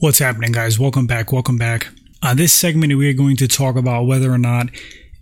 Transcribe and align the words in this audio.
What's 0.00 0.18
happening, 0.18 0.52
guys? 0.52 0.78
Welcome 0.78 1.06
back. 1.06 1.30
Welcome 1.30 1.58
back. 1.58 1.88
On 2.22 2.34
this 2.34 2.54
segment, 2.54 2.96
we 2.96 3.10
are 3.10 3.12
going 3.12 3.36
to 3.36 3.46
talk 3.46 3.76
about 3.76 4.06
whether 4.06 4.32
or 4.32 4.38
not 4.38 4.70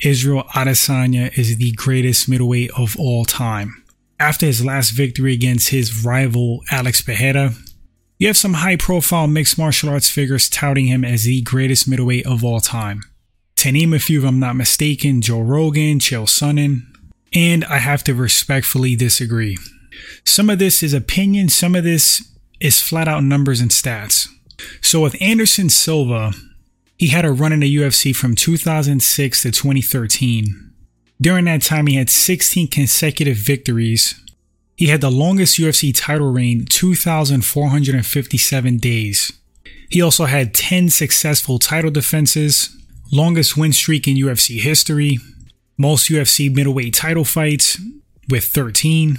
Israel 0.05 0.45
Adesanya 0.55 1.37
is 1.37 1.57
the 1.57 1.73
greatest 1.73 2.29
middleweight 2.29 2.71
of 2.79 2.97
all 2.97 3.25
time. 3.25 3.83
After 4.21 4.47
his 4.47 4.65
last 4.65 4.91
victory 4.91 5.35
against 5.35 5.71
his 5.71 6.05
rival 6.05 6.61
Alex 6.71 7.01
Pereira, 7.01 7.55
you 8.19 8.29
have 8.29 8.37
some 8.37 8.55
high 8.55 8.77
profile 8.77 9.27
mixed 9.27 9.59
martial 9.59 9.89
arts 9.89 10.09
figures 10.09 10.49
touting 10.49 10.87
him 10.87 11.05
as 11.05 11.25
the 11.25 11.43
greatest 11.43 11.89
middleweight 11.89 12.25
of 12.25 12.45
all 12.45 12.61
time. 12.61 13.01
To 13.57 13.73
name 13.73 13.93
a 13.93 13.99
few, 13.99 14.21
if 14.23 14.29
I'm 14.29 14.39
not 14.39 14.55
mistaken, 14.55 15.23
Joe 15.23 15.41
Rogan, 15.41 15.99
Chael 15.99 16.29
Sonnen, 16.29 16.83
and 17.35 17.65
I 17.65 17.79
have 17.79 18.05
to 18.05 18.15
respectfully 18.15 18.95
disagree. 18.95 19.59
Some 20.25 20.49
of 20.49 20.61
this 20.61 20.85
is 20.85 20.95
opinion, 20.95 21.49
some 21.49 21.75
of 21.75 21.83
this 21.83 22.33
is 22.61 22.81
flat 22.81 23.09
out 23.09 23.25
numbers 23.25 23.61
and 23.61 23.73
stats. 23.73 24.29
So 24.81 25.01
with 25.01 25.21
Anderson 25.21 25.69
Silva, 25.69 26.33
he 26.97 27.09
had 27.09 27.25
a 27.25 27.33
run 27.33 27.53
in 27.53 27.61
the 27.61 27.77
UFC 27.77 28.15
from 28.15 28.35
2006 28.35 29.43
to 29.43 29.51
2013. 29.51 30.73
During 31.21 31.47
that 31.47 31.63
time, 31.63 31.87
he 31.87 31.97
had 31.97 32.11
16 32.11 32.69
consecutive 32.69 33.37
victories 33.37 34.21
he 34.79 34.87
had 34.87 35.01
the 35.01 35.11
longest 35.11 35.59
UFC 35.59 35.93
title 35.93 36.31
reign, 36.31 36.65
2,457 36.65 38.77
days. 38.77 39.33
He 39.91 40.01
also 40.01 40.27
had 40.27 40.55
10 40.55 40.91
successful 40.91 41.59
title 41.59 41.91
defenses, 41.91 42.77
longest 43.11 43.57
win 43.57 43.73
streak 43.73 44.07
in 44.07 44.15
UFC 44.15 44.61
history, 44.61 45.19
most 45.77 46.09
UFC 46.09 46.55
middleweight 46.55 46.95
title 46.95 47.25
fights 47.25 47.81
with 48.29 48.45
13, 48.45 49.19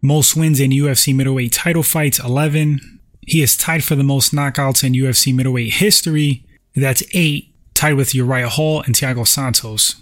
most 0.00 0.34
wins 0.34 0.60
in 0.60 0.70
UFC 0.70 1.14
middleweight 1.14 1.52
title 1.52 1.82
fights 1.82 2.18
11. 2.18 2.95
He 3.26 3.42
is 3.42 3.56
tied 3.56 3.84
for 3.84 3.94
the 3.94 4.02
most 4.02 4.32
knockouts 4.32 4.82
in 4.82 4.94
UFC 4.94 5.34
middleweight 5.34 5.74
history, 5.74 6.46
that's 6.74 7.02
8, 7.12 7.52
tied 7.74 7.94
with 7.94 8.14
Uriah 8.14 8.48
Hall 8.48 8.80
and 8.82 8.94
Thiago 8.94 9.26
Santos. 9.26 9.96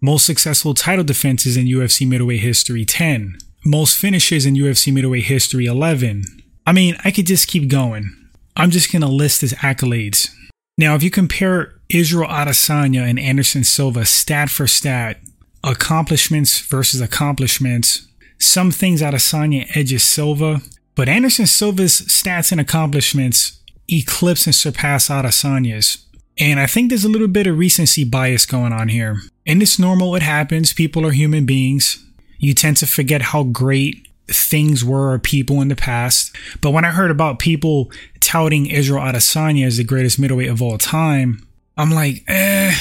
Most 0.00 0.24
successful 0.24 0.74
title 0.74 1.04
defenses 1.04 1.56
in 1.56 1.66
UFC 1.66 2.06
middleweight 2.06 2.40
history 2.40 2.84
10 2.84 3.38
most 3.64 3.98
finishes 3.98 4.46
in 4.46 4.54
UFC 4.54 4.92
middleweight 4.92 5.24
history 5.24 5.66
11. 5.66 6.24
I 6.66 6.72
mean, 6.72 6.96
I 7.04 7.10
could 7.10 7.26
just 7.26 7.48
keep 7.48 7.68
going. 7.68 8.14
I'm 8.56 8.70
just 8.70 8.90
going 8.90 9.02
to 9.02 9.08
list 9.08 9.40
his 9.40 9.52
accolades. 9.54 10.30
Now, 10.76 10.94
if 10.94 11.02
you 11.02 11.10
compare 11.10 11.74
Israel 11.88 12.28
Adesanya 12.28 13.08
and 13.08 13.18
Anderson 13.18 13.64
Silva 13.64 14.04
stat 14.04 14.50
for 14.50 14.66
stat, 14.66 15.20
accomplishments 15.64 16.60
versus 16.60 17.00
accomplishments, 17.00 18.06
some 18.38 18.70
things 18.70 19.02
Adesanya 19.02 19.66
edges 19.76 20.04
Silva, 20.04 20.60
but 20.98 21.08
Anderson 21.08 21.46
Silva's 21.46 22.00
stats 22.00 22.50
and 22.50 22.60
accomplishments 22.60 23.60
eclipse 23.88 24.46
and 24.46 24.54
surpass 24.54 25.08
Adesanya's. 25.08 26.04
And 26.36 26.58
I 26.58 26.66
think 26.66 26.88
there's 26.88 27.04
a 27.04 27.08
little 27.08 27.28
bit 27.28 27.46
of 27.46 27.56
recency 27.56 28.02
bias 28.02 28.46
going 28.46 28.72
on 28.72 28.88
here. 28.88 29.20
And 29.46 29.62
it's 29.62 29.78
normal, 29.78 30.16
it 30.16 30.22
happens. 30.22 30.72
People 30.72 31.06
are 31.06 31.12
human 31.12 31.46
beings 31.46 32.04
you 32.40 32.52
tend 32.52 32.78
to 32.78 32.86
forget 32.88 33.22
how 33.22 33.44
great 33.44 34.08
things 34.26 34.84
were 34.84 35.12
or 35.12 35.20
people 35.20 35.60
in 35.60 35.68
the 35.68 35.76
past. 35.76 36.34
But 36.60 36.72
when 36.72 36.84
I 36.84 36.90
heard 36.90 37.12
about 37.12 37.38
people 37.38 37.92
touting 38.18 38.66
Israel 38.66 39.04
Adesanya 39.04 39.66
as 39.66 39.76
the 39.76 39.84
greatest 39.84 40.18
middleweight 40.18 40.50
of 40.50 40.60
all 40.60 40.78
time, 40.78 41.46
I'm 41.76 41.92
like, 41.92 42.24
eh, 42.26 42.74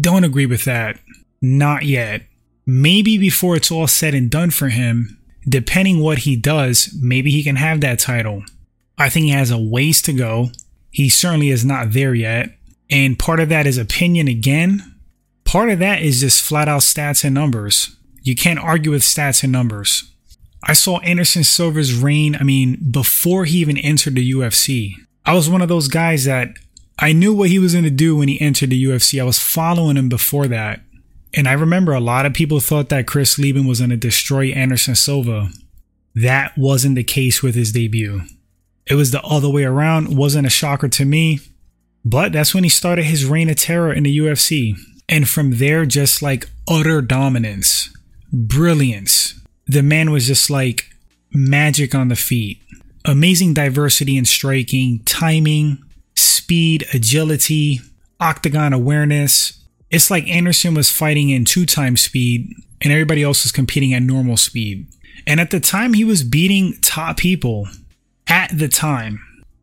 don't 0.00 0.24
agree 0.24 0.46
with 0.46 0.64
that. 0.64 0.98
Not 1.42 1.84
yet. 1.84 2.22
Maybe 2.64 3.18
before 3.18 3.56
it's 3.56 3.70
all 3.70 3.88
said 3.88 4.14
and 4.14 4.30
done 4.30 4.52
for 4.52 4.70
him, 4.70 5.18
depending 5.48 6.00
what 6.00 6.18
he 6.18 6.36
does, 6.36 6.96
maybe 7.00 7.30
he 7.30 7.42
can 7.42 7.56
have 7.56 7.80
that 7.80 7.98
title. 7.98 8.44
I 8.98 9.08
think 9.08 9.26
he 9.26 9.32
has 9.32 9.50
a 9.50 9.58
ways 9.58 10.02
to 10.02 10.12
go. 10.12 10.50
He 10.90 11.08
certainly 11.08 11.50
is 11.50 11.64
not 11.64 11.92
there 11.92 12.14
yet. 12.14 12.50
And 12.90 13.18
part 13.18 13.40
of 13.40 13.48
that 13.48 13.66
is 13.66 13.78
opinion 13.78 14.28
again. 14.28 14.94
Part 15.44 15.70
of 15.70 15.78
that 15.78 16.02
is 16.02 16.20
just 16.20 16.42
flat 16.42 16.68
out 16.68 16.82
stats 16.82 17.24
and 17.24 17.34
numbers. 17.34 17.96
You 18.22 18.36
can't 18.36 18.58
argue 18.58 18.90
with 18.92 19.02
stats 19.02 19.42
and 19.42 19.50
numbers. 19.50 20.12
I 20.62 20.74
saw 20.74 21.00
Anderson 21.00 21.42
Silva's 21.42 21.94
reign, 21.94 22.36
I 22.36 22.44
mean, 22.44 22.78
before 22.90 23.44
he 23.46 23.58
even 23.58 23.78
entered 23.78 24.14
the 24.14 24.32
UFC. 24.32 24.94
I 25.26 25.34
was 25.34 25.50
one 25.50 25.62
of 25.62 25.68
those 25.68 25.88
guys 25.88 26.24
that 26.24 26.50
I 26.98 27.12
knew 27.12 27.34
what 27.34 27.48
he 27.48 27.58
was 27.58 27.72
going 27.72 27.84
to 27.84 27.90
do 27.90 28.16
when 28.16 28.28
he 28.28 28.40
entered 28.40 28.70
the 28.70 28.84
UFC. 28.84 29.20
I 29.20 29.24
was 29.24 29.38
following 29.38 29.96
him 29.96 30.08
before 30.08 30.46
that. 30.48 30.80
And 31.34 31.48
I 31.48 31.52
remember 31.52 31.92
a 31.92 32.00
lot 32.00 32.26
of 32.26 32.34
people 32.34 32.60
thought 32.60 32.88
that 32.90 33.06
Chris 33.06 33.38
Leben 33.38 33.66
was 33.66 33.78
going 33.80 33.90
to 33.90 33.96
destroy 33.96 34.46
Anderson 34.48 34.94
Silva. 34.94 35.48
That 36.14 36.56
wasn't 36.58 36.96
the 36.96 37.04
case 37.04 37.42
with 37.42 37.54
his 37.54 37.72
debut. 37.72 38.22
It 38.86 38.94
was 38.94 39.12
the 39.12 39.22
other 39.22 39.48
way 39.48 39.64
around. 39.64 40.16
Wasn't 40.16 40.46
a 40.46 40.50
shocker 40.50 40.88
to 40.88 41.04
me. 41.04 41.40
But 42.04 42.32
that's 42.32 42.54
when 42.54 42.64
he 42.64 42.70
started 42.70 43.04
his 43.04 43.24
reign 43.24 43.48
of 43.48 43.56
terror 43.56 43.92
in 43.92 44.02
the 44.02 44.18
UFC. 44.18 44.74
And 45.08 45.28
from 45.28 45.58
there, 45.58 45.86
just 45.86 46.20
like 46.20 46.50
utter 46.68 47.00
dominance 47.00 47.92
brilliance. 48.32 49.38
The 49.66 49.82
man 49.82 50.10
was 50.10 50.26
just 50.26 50.50
like 50.50 50.90
magic 51.32 51.94
on 51.94 52.08
the 52.08 52.16
feet. 52.16 52.60
Amazing 53.04 53.54
diversity 53.54 54.16
in 54.16 54.24
striking, 54.24 55.00
timing, 55.04 55.82
speed, 56.14 56.86
agility, 56.94 57.80
octagon 58.20 58.72
awareness. 58.72 59.61
It's 59.92 60.10
like 60.10 60.26
Anderson 60.26 60.74
was 60.74 60.90
fighting 60.90 61.30
in 61.30 61.44
two 61.44 61.66
times 61.66 62.00
speed 62.00 62.50
and 62.80 62.92
everybody 62.92 63.22
else 63.22 63.44
was 63.44 63.52
competing 63.52 63.92
at 63.92 64.02
normal 64.02 64.38
speed. 64.38 64.86
And 65.26 65.38
at 65.38 65.50
the 65.50 65.60
time, 65.60 65.92
he 65.92 66.02
was 66.02 66.24
beating 66.24 66.74
top 66.80 67.18
people 67.18 67.68
at 68.26 68.50
the 68.58 68.68
time. 68.68 69.20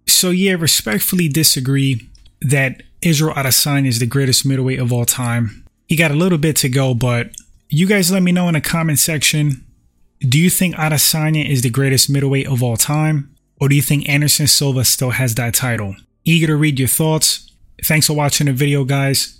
So, 0.08 0.30
yeah, 0.30 0.54
respectfully 0.54 1.28
disagree 1.28 2.08
that 2.42 2.84
Israel 3.02 3.34
Adesanya 3.34 3.88
is 3.88 4.00
the 4.00 4.06
greatest 4.06 4.46
middleweight 4.46 4.80
of 4.80 4.94
all 4.94 5.06
time. 5.06 5.66
He 5.88 5.96
got 5.96 6.12
a 6.12 6.16
little 6.16 6.38
bit 6.38 6.56
to 6.58 6.70
go, 6.70 6.94
but 6.94 7.32
you 7.68 7.88
guys 7.88 8.12
let 8.12 8.24
me 8.24 8.32
know 8.32 8.48
in 8.48 8.54
the 8.54 8.62
comment 8.62 9.00
section. 9.00 9.66
Do 10.20 10.38
you 10.38 10.50
think 10.50 10.76
Adesanya 10.76 11.50
is 11.50 11.64
the 11.64 11.70
greatest 11.70 12.10
middleweight 12.10 12.48
of 12.48 12.62
all 12.62 12.78
time? 12.78 13.36
Or 13.60 13.68
do 13.68 13.76
you 13.76 13.82
think 13.82 14.08
Anderson 14.08 14.48
Silva 14.48 14.86
still 14.86 15.12
has 15.12 15.36
that 15.36 15.56
title? 15.56 15.96
Eager 16.24 16.48
to 16.48 16.56
read 16.56 16.80
your 16.80 16.88
thoughts. 16.88 17.52
Thanks 17.84 18.08
for 18.08 18.14
watching 18.14 18.46
the 18.46 18.54
video, 18.54 18.84
guys. 18.84 19.40